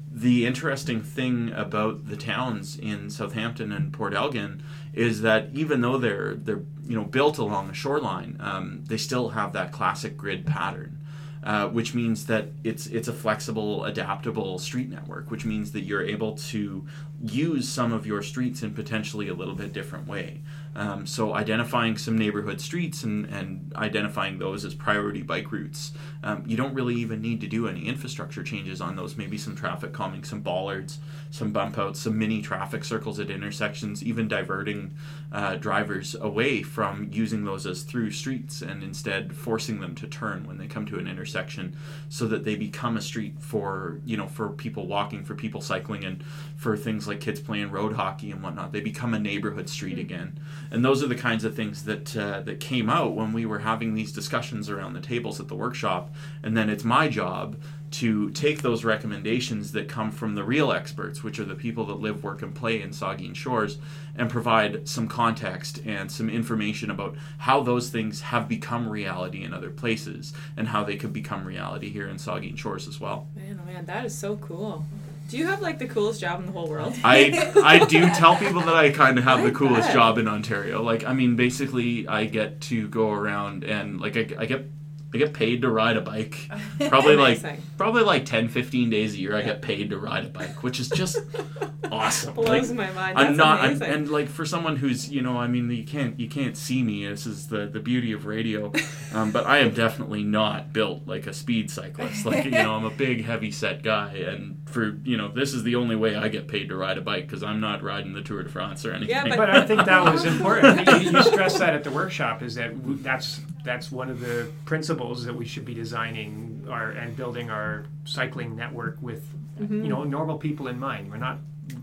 the 0.09 0.47
interesting 0.47 1.01
thing 1.01 1.51
about 1.53 2.07
the 2.07 2.17
towns 2.17 2.77
in 2.77 3.09
Southampton 3.09 3.71
and 3.71 3.93
Port 3.93 4.15
Elgin 4.15 4.63
is 4.97 5.21
that 5.21 5.49
even 5.53 5.81
though 5.81 5.97
they're 5.99 6.33
they're 6.33 6.63
you 6.87 6.95
know 6.95 7.03
built 7.03 7.37
along 7.37 7.69
a 7.69 7.73
shoreline, 7.73 8.35
um, 8.39 8.83
they 8.87 8.97
still 8.97 9.29
have 9.29 9.53
that 9.53 9.71
classic 9.71 10.17
grid 10.17 10.45
pattern, 10.45 10.97
uh, 11.43 11.67
which 11.67 11.93
means 11.93 12.25
that 12.25 12.47
it's 12.63 12.87
it's 12.87 13.07
a 13.07 13.13
flexible, 13.13 13.85
adaptable 13.85 14.57
street 14.57 14.89
network, 14.89 15.29
which 15.29 15.45
means 15.45 15.71
that 15.73 15.81
you're 15.81 16.01
able 16.03 16.35
to 16.35 16.87
use 17.23 17.67
some 17.67 17.91
of 17.91 18.05
your 18.05 18.21
streets 18.21 18.61
in 18.61 18.73
potentially 18.73 19.27
a 19.27 19.33
little 19.33 19.55
bit 19.55 19.73
different 19.73 20.07
way. 20.07 20.41
Um, 20.75 21.07
so 21.07 21.33
identifying 21.33 21.97
some 21.97 22.15
neighborhood 22.15 22.61
streets 22.61 23.01
and, 23.01 23.25
and 23.25 23.73
identifying 23.75 24.37
those 24.37 24.63
as 24.63 24.75
priority 24.75 25.23
bike 25.23 25.51
routes. 25.51 25.91
Um, 26.23 26.43
you 26.45 26.55
don't 26.55 26.75
really 26.75 26.93
even 26.95 27.19
need 27.19 27.41
to 27.41 27.47
do 27.47 27.67
any 27.67 27.87
infrastructure 27.87 28.43
changes 28.43 28.79
on 28.79 28.95
those. 28.95 29.17
Maybe 29.17 29.39
some 29.39 29.55
traffic 29.55 29.91
calming, 29.91 30.23
some 30.23 30.41
bollards, 30.41 30.99
some 31.31 31.51
bump 31.51 31.79
outs, 31.79 32.01
some 32.01 32.19
mini 32.19 32.43
traffic 32.43 32.83
circles 32.83 33.19
at 33.19 33.31
intersections, 33.31 34.03
even 34.03 34.27
diverting 34.27 34.95
uh, 35.31 35.55
drivers 35.55 36.15
away 36.15 36.61
from 36.61 37.09
using 37.11 37.43
those 37.43 37.65
as 37.65 37.81
through 37.81 38.11
streets 38.11 38.61
and 38.61 38.83
instead 38.83 39.35
forcing 39.35 39.79
them 39.79 39.95
to 39.95 40.07
turn 40.07 40.45
when 40.45 40.57
they 40.57 40.67
come 40.67 40.85
to 40.85 40.99
an 40.99 41.07
intersection 41.07 41.75
so 42.07 42.27
that 42.27 42.43
they 42.43 42.55
become 42.55 42.95
a 42.95 43.01
street 43.01 43.35
for 43.39 43.99
you 44.05 44.15
know 44.15 44.27
for 44.27 44.49
people 44.49 44.87
walking 44.87 45.23
for 45.25 45.35
people 45.35 45.59
cycling 45.59 46.05
and 46.05 46.23
for 46.55 46.77
things 46.77 47.06
like 47.07 47.21
kids 47.21 47.39
playing 47.39 47.71
road 47.71 47.93
hockey 47.93 48.31
and 48.31 48.41
whatnot 48.41 48.71
they 48.71 48.81
become 48.81 49.13
a 49.13 49.19
neighborhood 49.19 49.69
street 49.69 49.99
again 49.99 50.39
and 50.71 50.83
those 50.83 51.03
are 51.03 51.07
the 51.07 51.15
kinds 51.15 51.43
of 51.43 51.55
things 51.55 51.83
that 51.83 52.15
uh, 52.17 52.41
that 52.41 52.59
came 52.59 52.89
out 52.89 53.15
when 53.15 53.33
we 53.33 53.45
were 53.45 53.59
having 53.59 53.93
these 53.93 54.11
discussions 54.11 54.69
around 54.69 54.93
the 54.93 55.01
tables 55.01 55.39
at 55.39 55.47
the 55.47 55.55
workshop 55.55 56.13
and 56.43 56.55
then 56.55 56.69
it's 56.69 56.83
my 56.83 57.07
job 57.07 57.57
to 57.89 58.29
take 58.31 58.61
those 58.61 58.83
recommendations 58.83 59.71
that 59.71 59.87
come 59.87 60.11
from 60.11 60.35
the 60.35 60.43
real 60.43 60.71
experts, 60.71 61.23
which 61.23 61.39
are 61.39 61.45
the 61.45 61.55
people 61.55 61.85
that 61.85 61.95
live, 61.95 62.23
work, 62.23 62.41
and 62.41 62.53
play 62.53 62.81
in 62.81 62.89
Saugeen 62.89 63.33
Shores, 63.33 63.77
and 64.15 64.29
provide 64.29 64.87
some 64.87 65.07
context 65.07 65.79
and 65.85 66.11
some 66.11 66.29
information 66.29 66.91
about 66.91 67.15
how 67.39 67.61
those 67.61 67.89
things 67.89 68.21
have 68.21 68.47
become 68.47 68.89
reality 68.89 69.43
in 69.43 69.53
other 69.53 69.69
places 69.69 70.33
and 70.57 70.67
how 70.67 70.83
they 70.83 70.97
could 70.97 71.13
become 71.13 71.45
reality 71.45 71.89
here 71.89 72.07
in 72.07 72.17
Saugeen 72.17 72.57
Shores 72.57 72.87
as 72.87 72.99
well. 72.99 73.27
Man, 73.35 73.59
oh 73.61 73.65
man, 73.65 73.85
that 73.85 74.05
is 74.05 74.17
so 74.17 74.35
cool. 74.37 74.85
Do 75.27 75.37
you 75.37 75.47
have 75.47 75.61
like 75.61 75.77
the 75.77 75.87
coolest 75.87 76.21
job 76.21 76.39
in 76.39 76.45
the 76.45 76.53
whole 76.53 76.67
world? 76.69 76.95
I 77.03 77.51
I 77.61 77.85
do 77.85 78.09
tell 78.11 78.37
people 78.37 78.61
that 78.61 78.75
I 78.75 78.91
kind 78.91 79.17
of 79.17 79.25
have 79.25 79.43
the 79.43 79.51
coolest 79.51 79.91
job 79.91 80.17
in 80.17 80.27
Ontario. 80.27 80.81
Like 80.81 81.05
I 81.05 81.13
mean, 81.13 81.35
basically, 81.35 82.07
I 82.07 82.25
get 82.25 82.61
to 82.61 82.87
go 82.87 83.11
around 83.11 83.65
and 83.65 83.99
like 83.99 84.15
I, 84.15 84.27
I 84.39 84.45
get 84.45 84.65
I 85.13 85.17
get 85.17 85.33
paid 85.33 85.61
to 85.61 85.69
ride 85.69 85.95
a 85.97 86.01
bike. 86.01 86.49
Probably 86.89 87.15
like 87.15 87.41
probably 87.77 88.03
like 88.03 88.25
10, 88.25 88.49
15 88.49 88.89
days 88.89 89.13
a 89.13 89.17
year. 89.17 89.35
I 89.35 89.41
get 89.41 89.61
paid 89.61 89.89
to 89.91 89.97
ride 89.97 90.25
a 90.25 90.29
bike, 90.29 90.63
which 90.63 90.79
is 90.79 90.89
just 90.89 91.17
awesome. 91.91 92.33
Blows 92.33 92.69
Like, 92.71 92.77
my 92.77 92.93
mind. 92.93 93.17
That's 93.17 93.29
I'm 93.29 93.37
not, 93.37 93.61
I'm, 93.61 93.81
and 93.81 94.09
like 94.09 94.27
for 94.27 94.45
someone 94.45 94.75
who's, 94.75 95.09
you 95.09 95.21
know, 95.21 95.37
I 95.37 95.47
mean, 95.47 95.71
you 95.71 95.85
can't, 95.85 96.19
you 96.19 96.27
can't 96.27 96.57
see 96.57 96.83
me. 96.83 97.07
This 97.07 97.25
is 97.25 97.47
the 97.47 97.67
the 97.67 97.79
beauty 97.79 98.11
of 98.11 98.25
radio, 98.25 98.71
um, 99.13 99.31
but 99.31 99.45
I 99.45 99.59
am 99.59 99.73
definitely 99.73 100.23
not 100.23 100.73
built 100.73 101.07
like 101.07 101.25
a 101.25 101.33
speed 101.33 101.71
cyclist. 101.71 102.25
Like, 102.25 102.43
you 102.43 102.51
know, 102.51 102.75
I'm 102.75 102.85
a 102.85 102.89
big, 102.89 103.23
heavy 103.23 103.51
set 103.51 103.83
guy, 103.83 104.13
and 104.13 104.57
for, 104.65 104.97
you 105.03 105.15
know, 105.15 105.29
this 105.29 105.53
is 105.53 105.63
the 105.63 105.75
only 105.75 105.95
way 105.95 106.15
I 106.15 106.27
get 106.27 106.47
paid 106.47 106.67
to 106.69 106.75
ride 106.75 106.97
a 106.97 107.01
bike 107.01 107.27
because 107.27 107.43
I'm 107.43 107.61
not 107.61 107.81
riding 107.81 108.13
the 108.13 108.21
Tour 108.21 108.43
de 108.43 108.49
France 108.49 108.85
or 108.85 108.91
anything. 108.91 109.15
Yeah, 109.15 109.35
But 109.37 109.49
I 109.49 109.65
think 109.65 109.85
that 109.85 110.11
was 110.11 110.25
important. 110.25 110.85
You, 110.87 111.11
you 111.11 111.23
stressed 111.23 111.59
that 111.59 111.73
at 111.73 111.83
the 111.85 111.91
workshop 111.91 112.41
is 112.43 112.55
that 112.55 112.71
that's 113.03 113.39
that's 113.67 113.91
one 113.91 114.09
of 114.09 114.19
the 114.19 114.49
principles 114.65 115.25
that 115.25 115.35
we 115.35 115.45
should 115.45 115.65
be 115.65 115.73
designing 115.73 116.65
our 116.69 116.91
and 116.91 117.15
building 117.15 117.49
our 117.49 117.85
cycling 118.05 118.55
network 118.55 118.97
with 119.01 119.23
you 119.59 119.87
know 119.89 120.03
normal 120.03 120.37
people 120.37 120.67
in 120.67 120.79
mind. 120.79 121.11
We're 121.11 121.17
not 121.17 121.39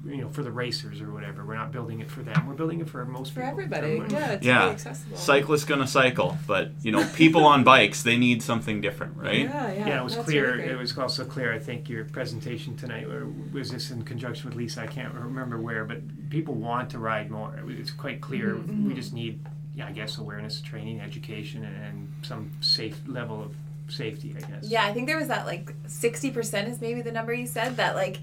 you 0.07 0.19
know 0.23 0.29
for 0.31 0.43
the 0.43 0.51
racers 0.51 1.01
or 1.01 1.13
whatever. 1.13 1.45
We're 1.45 1.57
not 1.57 1.73
building 1.73 2.01
it 2.01 2.11
for 2.11 2.23
them. 2.23 2.47
We're 2.47 2.55
building 2.55 2.81
it 2.81 2.89
for 2.89 3.05
most 3.05 3.33
for 3.35 3.41
people. 3.41 3.51
everybody. 3.51 4.03
Yeah, 4.11 4.33
it's 4.33 4.47
Yeah. 4.47 4.69
accessible. 4.71 5.17
Cyclists 5.17 5.65
gonna 5.65 5.87
cycle, 5.87 6.39
but 6.47 6.71
you 6.83 6.93
know, 6.93 7.05
people 7.17 7.45
on 7.45 7.65
bikes 7.65 8.03
they 8.03 8.17
need 8.17 8.43
something 8.43 8.81
different, 8.81 9.17
right? 9.17 9.41
Yeah, 9.41 9.73
yeah. 9.73 9.87
Yeah, 9.89 10.01
it 10.01 10.05
was 10.05 10.15
that's 10.15 10.25
clear. 10.27 10.57
really 10.57 10.71
it 10.71 10.79
was 10.79 10.97
also 10.97 11.25
clear. 11.25 11.53
I 11.53 11.59
think 11.59 11.89
your 11.89 12.05
presentation 12.05 12.77
tonight 12.77 13.05
or 13.05 13.27
was 13.53 13.71
this 13.73 13.91
in 13.91 14.03
conjunction 14.05 14.49
with 14.49 14.57
Lisa. 14.57 14.83
I 14.83 14.87
can't 14.87 15.13
remember 15.15 15.61
where, 15.61 15.85
but 15.85 16.31
people 16.31 16.55
want 16.55 16.91
to 16.91 16.99
ride 16.99 17.31
more. 17.31 17.53
It's 17.69 17.91
quite 17.91 18.21
clear. 18.21 18.55
Mm-hmm, 18.55 18.89
We 18.89 18.95
just 18.95 19.13
need, 19.13 19.41
yeah, 19.75 19.87
I 19.87 19.93
guess, 19.93 20.19
awareness, 20.19 20.61
training, 20.61 21.01
education, 21.01 21.65
and, 21.65 21.77
and 21.85 22.13
some 22.23 22.53
safe 22.61 23.01
level 23.07 23.43
of 23.43 23.55
safety. 23.89 24.35
I 24.37 24.41
guess. 24.41 24.65
Yeah, 24.69 24.85
I 24.85 24.93
think 24.93 25.07
there 25.09 25.19
was 25.19 25.29
that 25.29 25.47
like 25.47 25.75
sixty 25.87 26.31
percent 26.31 26.69
is 26.69 26.81
maybe 26.81 27.03
the 27.03 27.13
number 27.13 27.33
you 27.35 27.47
said 27.47 27.77
that 27.77 27.95
like 27.97 28.19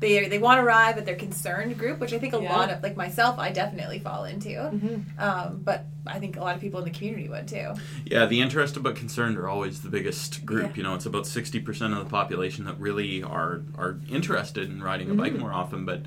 they 0.00 0.28
they 0.28 0.38
want 0.38 0.58
to 0.60 0.62
ride 0.64 0.94
but 0.94 1.04
they're 1.04 1.16
concerned 1.16 1.76
group, 1.78 1.98
which 2.00 2.12
I 2.12 2.18
think 2.18 2.32
a 2.34 2.40
Yeah. 2.40 2.56
lot 2.56 2.70
of 2.70 2.82
like 2.82 2.96
myself 2.96 3.38
I 3.38 3.50
definitely 3.50 3.98
fall 3.98 4.24
into. 4.24 4.48
Mhm. 4.50 5.20
Um, 5.20 5.60
but 5.64 5.86
I 6.06 6.18
think 6.20 6.36
a 6.36 6.40
lot 6.40 6.54
of 6.54 6.60
people 6.60 6.78
in 6.80 6.84
the 6.84 6.90
community 6.96 7.28
would 7.28 7.46
too. 7.48 7.74
Yeah, 8.06 8.24
the 8.26 8.40
interested 8.40 8.82
but 8.82 8.96
concerned 8.96 9.36
are 9.36 9.48
always 9.48 9.82
the 9.82 9.90
biggest 9.90 10.46
group. 10.46 10.70
Yeah. 10.70 10.76
You 10.76 10.82
know, 10.84 10.94
it's 10.94 11.06
about 11.06 11.26
sixty 11.26 11.60
percent 11.60 11.92
of 11.94 11.98
the 11.98 12.10
population 12.10 12.64
that 12.64 12.78
really 12.78 13.22
are 13.22 13.62
are 13.76 13.98
interested 14.08 14.68
in 14.70 14.82
riding 14.82 15.10
a 15.10 15.14
bike 15.14 15.32
Mm-hmm. 15.32 15.42
more 15.42 15.52
often, 15.52 15.84
but 15.84 16.02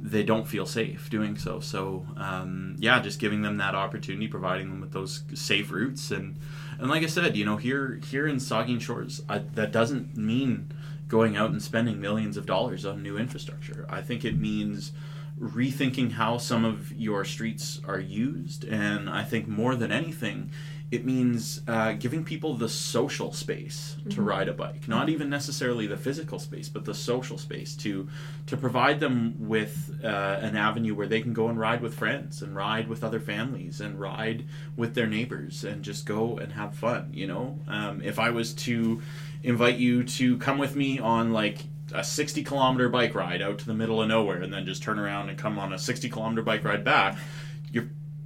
they 0.00 0.22
don't 0.22 0.46
feel 0.46 0.66
safe 0.66 1.08
doing 1.10 1.36
so. 1.36 1.60
So, 1.60 2.06
um, 2.16 2.76
yeah, 2.78 3.00
just 3.00 3.18
giving 3.18 3.42
them 3.42 3.56
that 3.58 3.74
opportunity, 3.74 4.28
providing 4.28 4.68
them 4.68 4.80
with 4.80 4.92
those 4.92 5.22
safe 5.34 5.70
routes, 5.70 6.10
and 6.10 6.38
and 6.78 6.88
like 6.88 7.02
I 7.02 7.06
said, 7.06 7.36
you 7.36 7.44
know, 7.44 7.56
here 7.56 8.00
here 8.08 8.26
in 8.26 8.36
Saugeen 8.36 8.80
Shores, 8.80 9.22
I, 9.28 9.38
that 9.38 9.72
doesn't 9.72 10.16
mean 10.16 10.72
going 11.08 11.36
out 11.36 11.50
and 11.50 11.62
spending 11.62 12.00
millions 12.00 12.36
of 12.36 12.46
dollars 12.46 12.84
on 12.84 13.02
new 13.02 13.16
infrastructure. 13.16 13.86
I 13.88 14.02
think 14.02 14.24
it 14.24 14.38
means 14.38 14.92
rethinking 15.38 16.12
how 16.12 16.38
some 16.38 16.64
of 16.64 16.92
your 16.92 17.24
streets 17.24 17.80
are 17.86 18.00
used, 18.00 18.64
and 18.64 19.08
I 19.08 19.22
think 19.22 19.46
more 19.46 19.76
than 19.76 19.92
anything, 19.92 20.50
it 20.90 21.04
means 21.04 21.62
uh, 21.66 21.92
giving 21.92 22.22
people 22.22 22.54
the 22.54 22.68
social 22.68 23.32
space 23.32 23.96
to 24.08 24.22
ride 24.22 24.48
a 24.48 24.52
bike. 24.52 24.86
Not 24.86 25.08
even 25.08 25.28
necessarily 25.28 25.88
the 25.88 25.96
physical 25.96 26.38
space, 26.38 26.68
but 26.68 26.84
the 26.84 26.94
social 26.94 27.38
space 27.38 27.74
to 27.76 28.08
to 28.46 28.56
provide 28.56 29.00
them 29.00 29.34
with 29.48 29.98
uh, 30.04 30.06
an 30.06 30.56
avenue 30.56 30.94
where 30.94 31.08
they 31.08 31.20
can 31.20 31.32
go 31.32 31.48
and 31.48 31.58
ride 31.58 31.80
with 31.80 31.94
friends, 31.94 32.40
and 32.40 32.54
ride 32.54 32.88
with 32.88 33.02
other 33.02 33.18
families, 33.18 33.80
and 33.80 34.00
ride 34.00 34.44
with 34.76 34.94
their 34.94 35.08
neighbors, 35.08 35.64
and 35.64 35.82
just 35.82 36.06
go 36.06 36.38
and 36.38 36.52
have 36.52 36.74
fun. 36.74 37.10
You 37.12 37.26
know, 37.26 37.58
um, 37.66 38.00
if 38.02 38.20
I 38.20 38.30
was 38.30 38.54
to 38.54 39.02
invite 39.42 39.78
you 39.78 40.04
to 40.04 40.38
come 40.38 40.58
with 40.58 40.76
me 40.76 41.00
on 41.00 41.32
like 41.32 41.64
a 41.92 42.04
60 42.04 42.42
kilometer 42.42 42.88
bike 42.88 43.14
ride 43.14 43.42
out 43.42 43.58
to 43.58 43.66
the 43.66 43.74
middle 43.74 44.02
of 44.02 44.08
nowhere 44.08 44.42
and 44.42 44.52
then 44.52 44.66
just 44.66 44.82
turn 44.82 44.98
around 44.98 45.28
and 45.28 45.38
come 45.38 45.58
on 45.58 45.72
a 45.72 45.78
60 45.78 46.08
kilometer 46.08 46.42
bike 46.42 46.64
ride 46.64 46.84
back, 46.84 47.16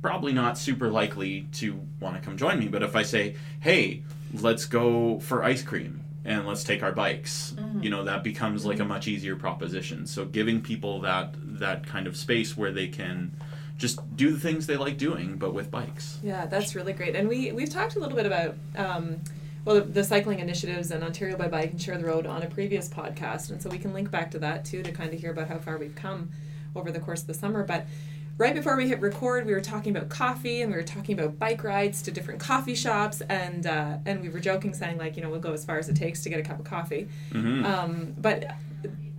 probably 0.02 0.32
not 0.32 0.56
super 0.56 0.88
likely 0.88 1.46
to 1.52 1.80
want 2.00 2.16
to 2.16 2.22
come 2.22 2.36
join 2.36 2.58
me. 2.58 2.68
But 2.68 2.82
if 2.82 2.96
I 2.96 3.02
say, 3.02 3.36
hey, 3.60 4.02
let's 4.34 4.64
go 4.64 5.20
for 5.20 5.42
ice 5.44 5.62
cream 5.62 6.02
and 6.24 6.46
let's 6.46 6.64
take 6.64 6.82
our 6.82 6.92
bikes, 6.92 7.54
you 7.80 7.90
know, 7.90 8.04
that 8.04 8.22
becomes 8.22 8.64
like 8.64 8.78
a 8.78 8.84
much 8.84 9.08
easier 9.08 9.36
proposition. 9.36 10.06
So 10.06 10.24
giving 10.24 10.60
people 10.60 11.00
that 11.00 11.34
that 11.60 11.86
kind 11.86 12.06
of 12.06 12.16
space 12.16 12.56
where 12.56 12.72
they 12.72 12.88
can 12.88 13.32
just 13.76 13.98
do 14.14 14.30
the 14.30 14.38
things 14.38 14.66
they 14.66 14.76
like 14.76 14.98
doing, 14.98 15.36
but 15.36 15.54
with 15.54 15.70
bikes. 15.70 16.18
Yeah, 16.22 16.46
that's 16.46 16.74
really 16.74 16.92
great. 16.92 17.16
And 17.16 17.28
we 17.28 17.52
we've 17.52 17.70
talked 17.70 17.96
a 17.96 17.98
little 17.98 18.16
bit 18.16 18.26
about 18.26 18.54
um, 18.76 19.20
well 19.64 19.76
the, 19.76 19.80
the 19.82 20.04
cycling 20.04 20.38
initiatives 20.38 20.90
and 20.90 21.02
Ontario 21.02 21.36
by 21.36 21.48
Bike 21.48 21.70
and 21.72 21.80
Share 21.80 21.98
the 21.98 22.04
Road 22.04 22.26
on 22.26 22.42
a 22.42 22.46
previous 22.46 22.88
podcast, 22.88 23.50
and 23.50 23.60
so 23.60 23.70
we 23.70 23.78
can 23.78 23.92
link 23.94 24.10
back 24.10 24.30
to 24.32 24.38
that 24.40 24.64
too 24.64 24.82
to 24.82 24.92
kind 24.92 25.12
of 25.12 25.20
hear 25.20 25.30
about 25.30 25.48
how 25.48 25.58
far 25.58 25.78
we've 25.78 25.94
come 25.94 26.30
over 26.76 26.92
the 26.92 27.00
course 27.00 27.22
of 27.22 27.26
the 27.26 27.34
summer. 27.34 27.64
But 27.64 27.86
right 28.38 28.54
before 28.54 28.76
we 28.76 28.88
hit 28.88 29.00
record, 29.00 29.46
we 29.46 29.52
were 29.52 29.60
talking 29.60 29.94
about 29.96 30.08
coffee 30.08 30.62
and 30.62 30.70
we 30.70 30.76
were 30.76 30.84
talking 30.84 31.18
about 31.18 31.38
bike 31.38 31.62
rides 31.64 32.02
to 32.02 32.10
different 32.10 32.40
coffee 32.40 32.74
shops, 32.74 33.20
and 33.22 33.66
uh, 33.66 33.98
and 34.06 34.20
we 34.20 34.28
were 34.28 34.40
joking 34.40 34.74
saying 34.74 34.98
like 34.98 35.16
you 35.16 35.22
know 35.22 35.30
we'll 35.30 35.40
go 35.40 35.52
as 35.52 35.64
far 35.64 35.78
as 35.78 35.88
it 35.88 35.96
takes 35.96 36.22
to 36.22 36.30
get 36.30 36.40
a 36.40 36.42
cup 36.42 36.58
of 36.58 36.64
coffee. 36.64 37.08
Mm-hmm. 37.32 37.64
Um, 37.64 38.14
but 38.18 38.56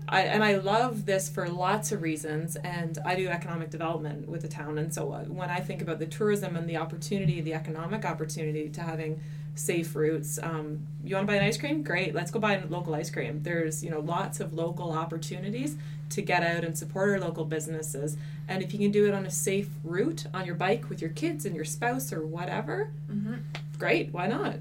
I, 0.10 0.24
and 0.24 0.44
I 0.44 0.58
love 0.58 1.06
this 1.06 1.30
for 1.30 1.48
lots 1.48 1.94
of 1.94 2.01
reasons, 2.01 2.58
and 2.58 2.98
I 3.06 3.15
do 3.15 3.30
economic 3.30 3.70
development 3.70 4.27
with 4.27 4.41
the 4.41 4.50
town, 4.50 4.77
and 4.77 4.94
so 4.94 5.12
uh, 5.13 5.24
when 5.24 5.50
I 5.50 5.60
think 5.60 5.82
about 5.82 6.00
the 6.00 6.06
tourism 6.06 6.56
and 6.56 6.70
the 6.70 6.77
opportunity, 6.77 7.39
the 7.39 7.53
economic 7.53 8.03
opportunity 8.03 8.70
to 8.70 8.82
having 8.82 9.22
safe 9.55 9.96
routes, 9.96 10.39
um, 10.41 10.86
you 11.03 11.15
want 11.15 11.27
to 11.27 11.31
buy 11.34 11.38
an 11.38 11.43
ice 11.46 11.58
cream? 11.58 11.84
Great, 11.84 12.15
let's 12.15 12.31
go 12.31 12.39
buy 12.39 12.53
a 12.53 12.65
local 12.67 12.93
ice 12.96 13.10
cream. 13.10 13.41
There's 13.43 13.84
you 13.84 13.89
know 13.89 14.00
lots 14.00 14.39
of 14.39 14.53
local 14.53 14.91
opportunities 14.91 15.75
to 16.10 16.22
get 16.22 16.43
out 16.43 16.63
and 16.63 16.77
support 16.77 17.10
our 17.10 17.20
local 17.20 17.46
businesses, 17.46 18.17
and 18.48 18.62
if 18.63 18.74
you 18.74 18.79
can 18.79 18.91
do 18.91 19.08
it 19.08 19.13
on 19.13 19.25
a 19.25 19.31
safe 19.31 19.70
route 19.84 20.25
on 20.34 20.46
your 20.46 20.55
bike 20.55 20.89
with 20.89 21.01
your 21.01 21.12
kids 21.12 21.46
and 21.46 21.55
your 21.55 21.65
spouse 21.65 22.12
or 22.13 22.25
whatever, 22.25 22.91
great, 23.77 24.12
why 24.13 24.27
not? 24.27 24.55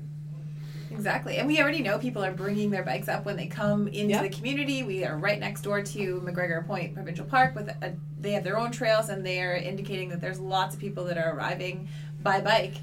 Exactly. 0.93 1.37
And 1.37 1.47
we 1.47 1.61
already 1.61 1.83
know 1.83 1.99
people 1.99 2.25
are 2.25 2.33
bringing 2.33 2.71
their 2.71 2.83
bikes 2.83 3.09
up 3.09 3.25
when 3.25 3.37
they 3.37 3.47
come 3.47 3.87
into 3.87 4.09
Yeah. 4.15 4.23
the 4.23 4.29
community. 4.29 4.83
We 4.83 5.05
are 5.05 5.17
right 5.17 5.39
next 5.39 5.63
door 5.63 5.83
to 5.83 6.21
McGregor 6.21 6.67
Point 6.67 6.95
Provincial 6.95 7.25
Park 7.25 7.55
with 7.55 7.69
a, 7.69 7.95
they 8.19 8.33
have 8.33 8.43
their 8.43 8.59
own 8.59 8.73
trails 8.73 9.09
and 9.09 9.25
they 9.25 9.41
are 9.41 9.55
indicating 9.55 10.09
that 10.09 10.21
there's 10.21 10.41
lots 10.41 10.75
of 10.75 10.81
people 10.81 11.05
that 11.05 11.17
are 11.17 11.33
arriving 11.37 11.89
by 12.25 12.41
bike 12.41 12.75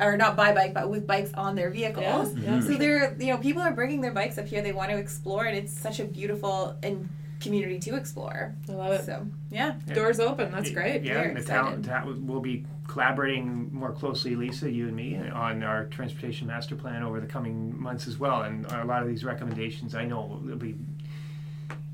or 0.00 0.16
not 0.16 0.36
by 0.36 0.52
bike 0.52 0.72
but 0.72 0.88
with 0.88 1.06
bikes 1.06 1.32
on 1.34 1.54
their 1.54 1.70
vehicles. 1.70 2.34
yeah, 2.34 2.50
mm-hmm. 2.50 2.66
So 2.66 2.78
they're 2.78 3.16
you 3.18 3.32
know 3.32 3.38
people 3.38 3.62
are 3.62 3.72
bringing 3.72 4.00
their 4.00 4.12
bikes 4.12 4.38
up 4.38 4.46
here. 4.46 4.62
They 4.62 4.72
want 4.72 4.90
to 4.90 4.96
explore 4.96 5.44
and 5.44 5.56
it's 5.56 5.72
such 5.72 6.00
a 6.00 6.04
beautiful 6.04 6.76
and 6.82 7.08
community 7.42 7.78
to 7.80 7.96
explore. 7.96 8.54
I 8.68 8.72
love 8.72 8.92
it. 8.92 9.04
So, 9.04 9.26
yeah. 9.50 9.74
Yeah. 9.86 9.94
Doors 9.94 10.20
open. 10.20 10.50
That's 10.52 10.70
great. 10.70 11.02
Yeah, 11.02 11.14
We're 11.14 11.28
and 11.28 11.36
the 11.36 11.42
town, 11.42 11.80
excited. 11.80 11.84
town 11.84 12.26
will 12.26 12.40
be 12.40 12.64
collaborating 12.86 13.70
more 13.72 13.92
closely, 13.92 14.34
Lisa, 14.36 14.70
you 14.70 14.86
and 14.86 14.96
me, 14.96 15.16
on 15.16 15.62
our 15.62 15.86
transportation 15.86 16.46
master 16.46 16.76
plan 16.76 17.02
over 17.02 17.20
the 17.20 17.26
coming 17.26 17.78
months 17.80 18.06
as 18.06 18.18
well. 18.18 18.42
And 18.42 18.64
a 18.66 18.84
lot 18.84 19.02
of 19.02 19.08
these 19.08 19.24
recommendations, 19.24 19.94
I 19.94 20.04
know, 20.04 20.40
will 20.44 20.56
be, 20.56 20.76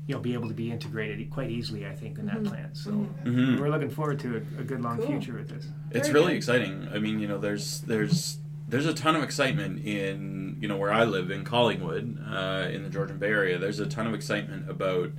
you 0.09 0.15
know, 0.15 0.21
be 0.21 0.33
able 0.33 0.47
to 0.47 0.55
be 0.55 0.71
integrated 0.71 1.29
quite 1.29 1.51
easily. 1.51 1.85
I 1.85 1.93
think 1.93 2.17
in 2.17 2.25
that 2.25 2.43
plan. 2.43 2.69
So 2.73 2.89
Mhm. 3.23 3.59
we're 3.59 3.69
looking 3.69 3.91
forward 3.91 4.17
to 4.21 4.37
a, 4.37 4.61
a 4.61 4.63
good 4.63 4.81
long 4.81 4.97
Cool. 4.97 5.05
future 5.05 5.33
with 5.35 5.49
this. 5.49 5.67
It's 5.91 6.07
Very 6.07 6.19
really 6.19 6.31
good. 6.33 6.37
exciting. 6.37 6.87
I 6.91 6.97
mean, 6.97 7.19
you 7.19 7.27
know, 7.27 7.37
there's 7.37 7.81
there's 7.81 8.39
there's 8.67 8.87
a 8.87 8.93
ton 8.93 9.15
of 9.15 9.21
excitement 9.21 9.85
in 9.85 10.57
you 10.59 10.67
know 10.67 10.77
where 10.77 10.91
I 10.91 11.03
live 11.03 11.29
in 11.29 11.43
Collingwood, 11.43 12.17
uh, 12.27 12.69
in 12.71 12.81
the 12.81 12.89
Georgian 12.89 13.19
Bay 13.19 13.27
area. 13.27 13.59
There's 13.59 13.79
a 13.79 13.85
ton 13.85 14.07
of 14.07 14.15
excitement 14.15 14.67
about 14.67 15.11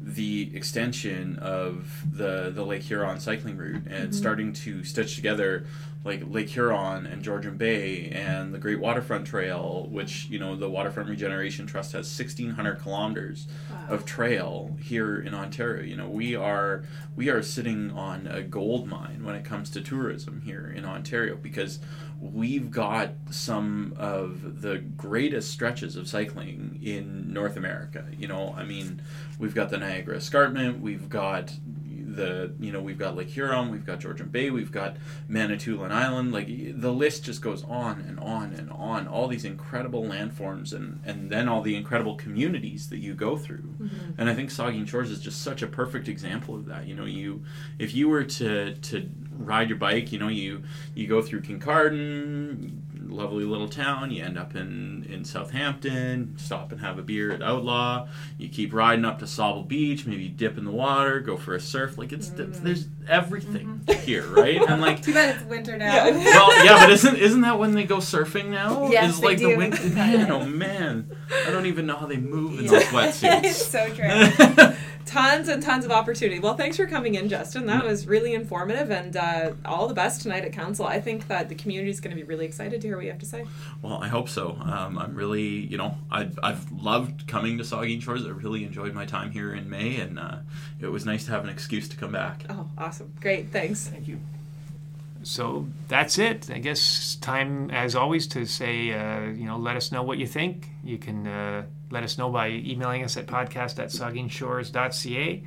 the 0.00 0.50
extension 0.54 1.36
of 1.40 2.04
the 2.10 2.50
the 2.54 2.64
Lake 2.64 2.84
Huron 2.84 3.20
cycling 3.20 3.58
route 3.58 3.82
and 3.86 4.14
starting 4.14 4.54
to 4.64 4.82
stitch 4.82 5.14
together 5.14 5.66
like 6.04 6.22
Lake 6.26 6.48
Huron 6.50 7.06
and 7.06 7.22
Georgian 7.22 7.56
Bay 7.56 8.08
and 8.10 8.54
the 8.54 8.58
Great 8.58 8.78
Waterfront 8.78 9.26
Trail, 9.26 9.86
which 9.90 10.26
you 10.26 10.38
know 10.38 10.56
the 10.56 10.70
Waterfront 10.70 11.08
Regeneration 11.08 11.66
Trust 11.66 11.92
has 11.92 12.06
1,600 12.06 12.80
kilometers 12.80 13.48
of 13.88 14.04
trail 14.04 14.76
here 14.80 15.20
in 15.20 15.34
Ontario. 15.34 15.82
You 15.82 15.96
know, 15.96 16.08
we 16.08 16.36
are 16.36 16.84
we 17.16 17.28
are 17.28 17.42
sitting 17.42 17.90
on 17.90 18.26
a 18.26 18.42
gold 18.42 18.86
mine 18.86 19.24
when 19.24 19.34
it 19.34 19.44
comes 19.44 19.70
to 19.70 19.80
tourism 19.80 20.42
here 20.42 20.72
in 20.74 20.84
Ontario 20.84 21.36
because 21.36 21.80
we've 22.20 22.70
got 22.70 23.10
some 23.30 23.94
of 23.96 24.62
the 24.62 24.78
greatest 24.78 25.50
stretches 25.50 25.96
of 25.96 26.08
cycling 26.08 26.78
in 26.82 27.32
North 27.32 27.56
America. 27.56 28.06
You 28.16 28.28
know, 28.28 28.54
I 28.56 28.64
mean, 28.64 29.02
we've 29.38 29.54
got 29.54 29.70
the 29.70 29.78
Niagara 29.78 30.16
Escarpment, 30.16 30.80
we've 30.80 31.08
got 31.08 31.52
the 32.18 32.52
you 32.60 32.72
know 32.72 32.80
we've 32.80 32.98
got 32.98 33.16
Lake 33.16 33.30
Huron, 33.30 33.70
we've 33.70 33.86
got 33.86 34.00
Georgian 34.00 34.28
Bay, 34.28 34.50
we've 34.50 34.72
got 34.72 34.96
Manitoulin 35.28 35.92
Island. 35.92 36.32
Like 36.32 36.48
the 36.48 36.92
list 36.92 37.24
just 37.24 37.40
goes 37.40 37.64
on 37.64 38.00
and 38.00 38.18
on 38.20 38.52
and 38.52 38.70
on. 38.70 39.08
All 39.08 39.28
these 39.28 39.44
incredible 39.44 40.02
landforms 40.02 40.72
and 40.74 41.00
and 41.04 41.30
then 41.30 41.48
all 41.48 41.62
the 41.62 41.76
incredible 41.76 42.16
communities 42.16 42.90
that 42.90 42.98
you 42.98 43.14
go 43.14 43.36
through. 43.36 43.74
Mm-hmm. 43.80 44.10
And 44.18 44.28
I 44.28 44.34
think 44.34 44.50
Saugeen 44.50 44.86
Shores 44.86 45.10
is 45.10 45.20
just 45.20 45.42
such 45.42 45.62
a 45.62 45.66
perfect 45.66 46.08
example 46.08 46.54
of 46.54 46.66
that. 46.66 46.86
You 46.86 46.94
know, 46.94 47.06
you 47.06 47.42
if 47.78 47.94
you 47.94 48.08
were 48.08 48.24
to 48.24 48.74
to 48.74 49.08
ride 49.38 49.68
your 49.68 49.78
bike, 49.78 50.12
you 50.12 50.18
know, 50.18 50.28
you 50.28 50.62
you 50.94 51.06
go 51.06 51.22
through 51.22 51.42
Kincardine, 51.42 52.80
lovely 53.10 53.44
little 53.44 53.68
town. 53.68 54.10
You 54.10 54.24
end 54.24 54.38
up 54.38 54.54
in 54.54 55.06
in 55.08 55.24
Southampton. 55.24 56.34
Stop 56.38 56.72
and 56.72 56.80
have 56.80 56.98
a 56.98 57.02
beer 57.02 57.32
at 57.32 57.42
Outlaw. 57.42 58.08
You 58.38 58.48
keep 58.48 58.72
riding 58.72 59.04
up 59.04 59.18
to 59.20 59.24
Sauble 59.24 59.66
Beach. 59.66 60.06
Maybe 60.06 60.28
dip 60.28 60.58
in 60.58 60.64
the 60.64 60.70
water, 60.70 61.20
go 61.20 61.36
for 61.36 61.54
a 61.54 61.60
surf. 61.60 61.98
Like 61.98 62.12
it's 62.12 62.28
mm. 62.30 62.54
there's 62.62 62.88
everything 63.08 63.82
mm-hmm. 63.84 64.02
here, 64.04 64.26
right? 64.26 64.60
And 64.68 64.80
like. 64.80 65.02
Too 65.02 65.14
bad 65.14 65.36
it's 65.36 65.44
winter 65.44 65.76
now. 65.76 66.06
Yeah. 66.06 66.24
Well, 66.38 66.64
yeah, 66.64 66.78
but 66.78 66.90
isn't 66.90 67.16
isn't 67.16 67.40
that 67.40 67.58
when 67.58 67.72
they 67.72 67.84
go 67.84 67.96
surfing 67.98 68.48
now? 68.48 68.88
Yes, 68.90 69.10
It's 69.10 69.20
they 69.20 69.26
like 69.26 69.38
the 69.38 69.56
winter. 69.56 69.88
Man, 69.94 70.30
oh 70.30 70.44
man, 70.44 71.16
I 71.46 71.50
don't 71.50 71.66
even 71.66 71.86
know 71.86 71.96
how 71.96 72.06
they 72.06 72.16
move 72.16 72.58
in 72.60 72.66
those 72.66 72.82
it's 72.82 72.92
wetsuits. 72.92 73.54
so 73.54 73.88
true. 73.94 74.74
Tons 75.08 75.48
and 75.48 75.62
tons 75.62 75.84
of 75.86 75.90
opportunity. 75.90 76.38
Well, 76.38 76.54
thanks 76.54 76.76
for 76.76 76.86
coming 76.86 77.14
in, 77.14 77.28
Justin. 77.28 77.66
That 77.66 77.84
was 77.84 78.06
really 78.06 78.34
informative, 78.34 78.90
and 78.90 79.16
uh, 79.16 79.52
all 79.64 79.88
the 79.88 79.94
best 79.94 80.20
tonight 80.20 80.44
at 80.44 80.52
council. 80.52 80.86
I 80.86 81.00
think 81.00 81.28
that 81.28 81.48
the 81.48 81.54
community 81.54 81.90
is 81.90 82.00
going 82.00 82.14
to 82.14 82.16
be 82.16 82.24
really 82.24 82.44
excited 82.44 82.80
to 82.82 82.86
hear 82.86 82.96
what 82.96 83.06
you 83.06 83.10
have 83.10 83.20
to 83.20 83.26
say. 83.26 83.46
Well, 83.80 83.94
I 84.02 84.08
hope 84.08 84.28
so. 84.28 84.58
Um, 84.60 84.98
I'm 84.98 85.14
really, 85.14 85.48
you 85.48 85.78
know, 85.78 85.96
I've, 86.10 86.38
I've 86.42 86.70
loved 86.70 87.26
coming 87.26 87.56
to 87.58 87.64
Saugeen 87.64 88.02
Shores. 88.02 88.26
I 88.26 88.28
really 88.28 88.64
enjoyed 88.64 88.92
my 88.92 89.06
time 89.06 89.30
here 89.30 89.54
in 89.54 89.70
May, 89.70 89.96
and 89.96 90.18
uh, 90.18 90.36
it 90.78 90.88
was 90.88 91.06
nice 91.06 91.24
to 91.24 91.30
have 91.30 91.42
an 91.42 91.50
excuse 91.50 91.88
to 91.88 91.96
come 91.96 92.12
back. 92.12 92.44
Oh, 92.50 92.68
awesome! 92.76 93.12
Great, 93.20 93.50
thanks. 93.50 93.88
Thank 93.88 94.08
you. 94.08 94.20
So 95.28 95.68
that's 95.88 96.18
it. 96.18 96.50
I 96.50 96.58
guess 96.58 97.16
time, 97.16 97.70
as 97.70 97.94
always, 97.94 98.26
to 98.28 98.46
say, 98.46 98.92
uh, 98.94 99.26
you 99.26 99.44
know, 99.44 99.58
let 99.58 99.76
us 99.76 99.92
know 99.92 100.02
what 100.02 100.16
you 100.16 100.26
think. 100.26 100.70
You 100.82 100.96
can 100.96 101.26
uh, 101.26 101.64
let 101.90 102.02
us 102.02 102.16
know 102.16 102.30
by 102.30 102.48
emailing 102.48 103.04
us 103.04 103.18
at 103.18 103.26
podcast 103.26 103.78
at. 103.78 105.42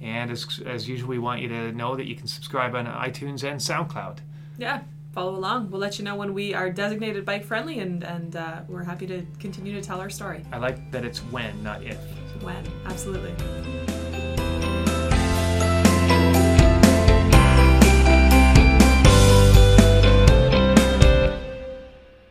And 0.00 0.32
as, 0.32 0.60
as 0.66 0.88
usual, 0.88 1.10
we 1.10 1.20
want 1.20 1.42
you 1.42 1.48
to 1.48 1.70
know 1.70 1.94
that 1.94 2.06
you 2.06 2.16
can 2.16 2.26
subscribe 2.26 2.74
on 2.74 2.86
iTunes 2.86 3.44
and 3.44 3.60
SoundCloud. 3.60 4.18
Yeah, 4.58 4.80
follow 5.12 5.36
along. 5.36 5.70
We'll 5.70 5.80
let 5.80 6.00
you 6.00 6.04
know 6.04 6.16
when 6.16 6.34
we 6.34 6.52
are 6.52 6.68
designated 6.68 7.24
bike 7.24 7.44
friendly, 7.44 7.78
and 7.78 8.02
and 8.02 8.34
uh, 8.34 8.62
we're 8.66 8.82
happy 8.82 9.06
to 9.06 9.24
continue 9.38 9.72
to 9.74 9.80
tell 9.80 10.00
our 10.00 10.10
story. 10.10 10.44
I 10.50 10.58
like 10.58 10.90
that 10.90 11.04
it's 11.04 11.20
when, 11.30 11.62
not 11.62 11.84
if. 11.84 11.98
When, 12.42 12.66
absolutely. 12.84 13.34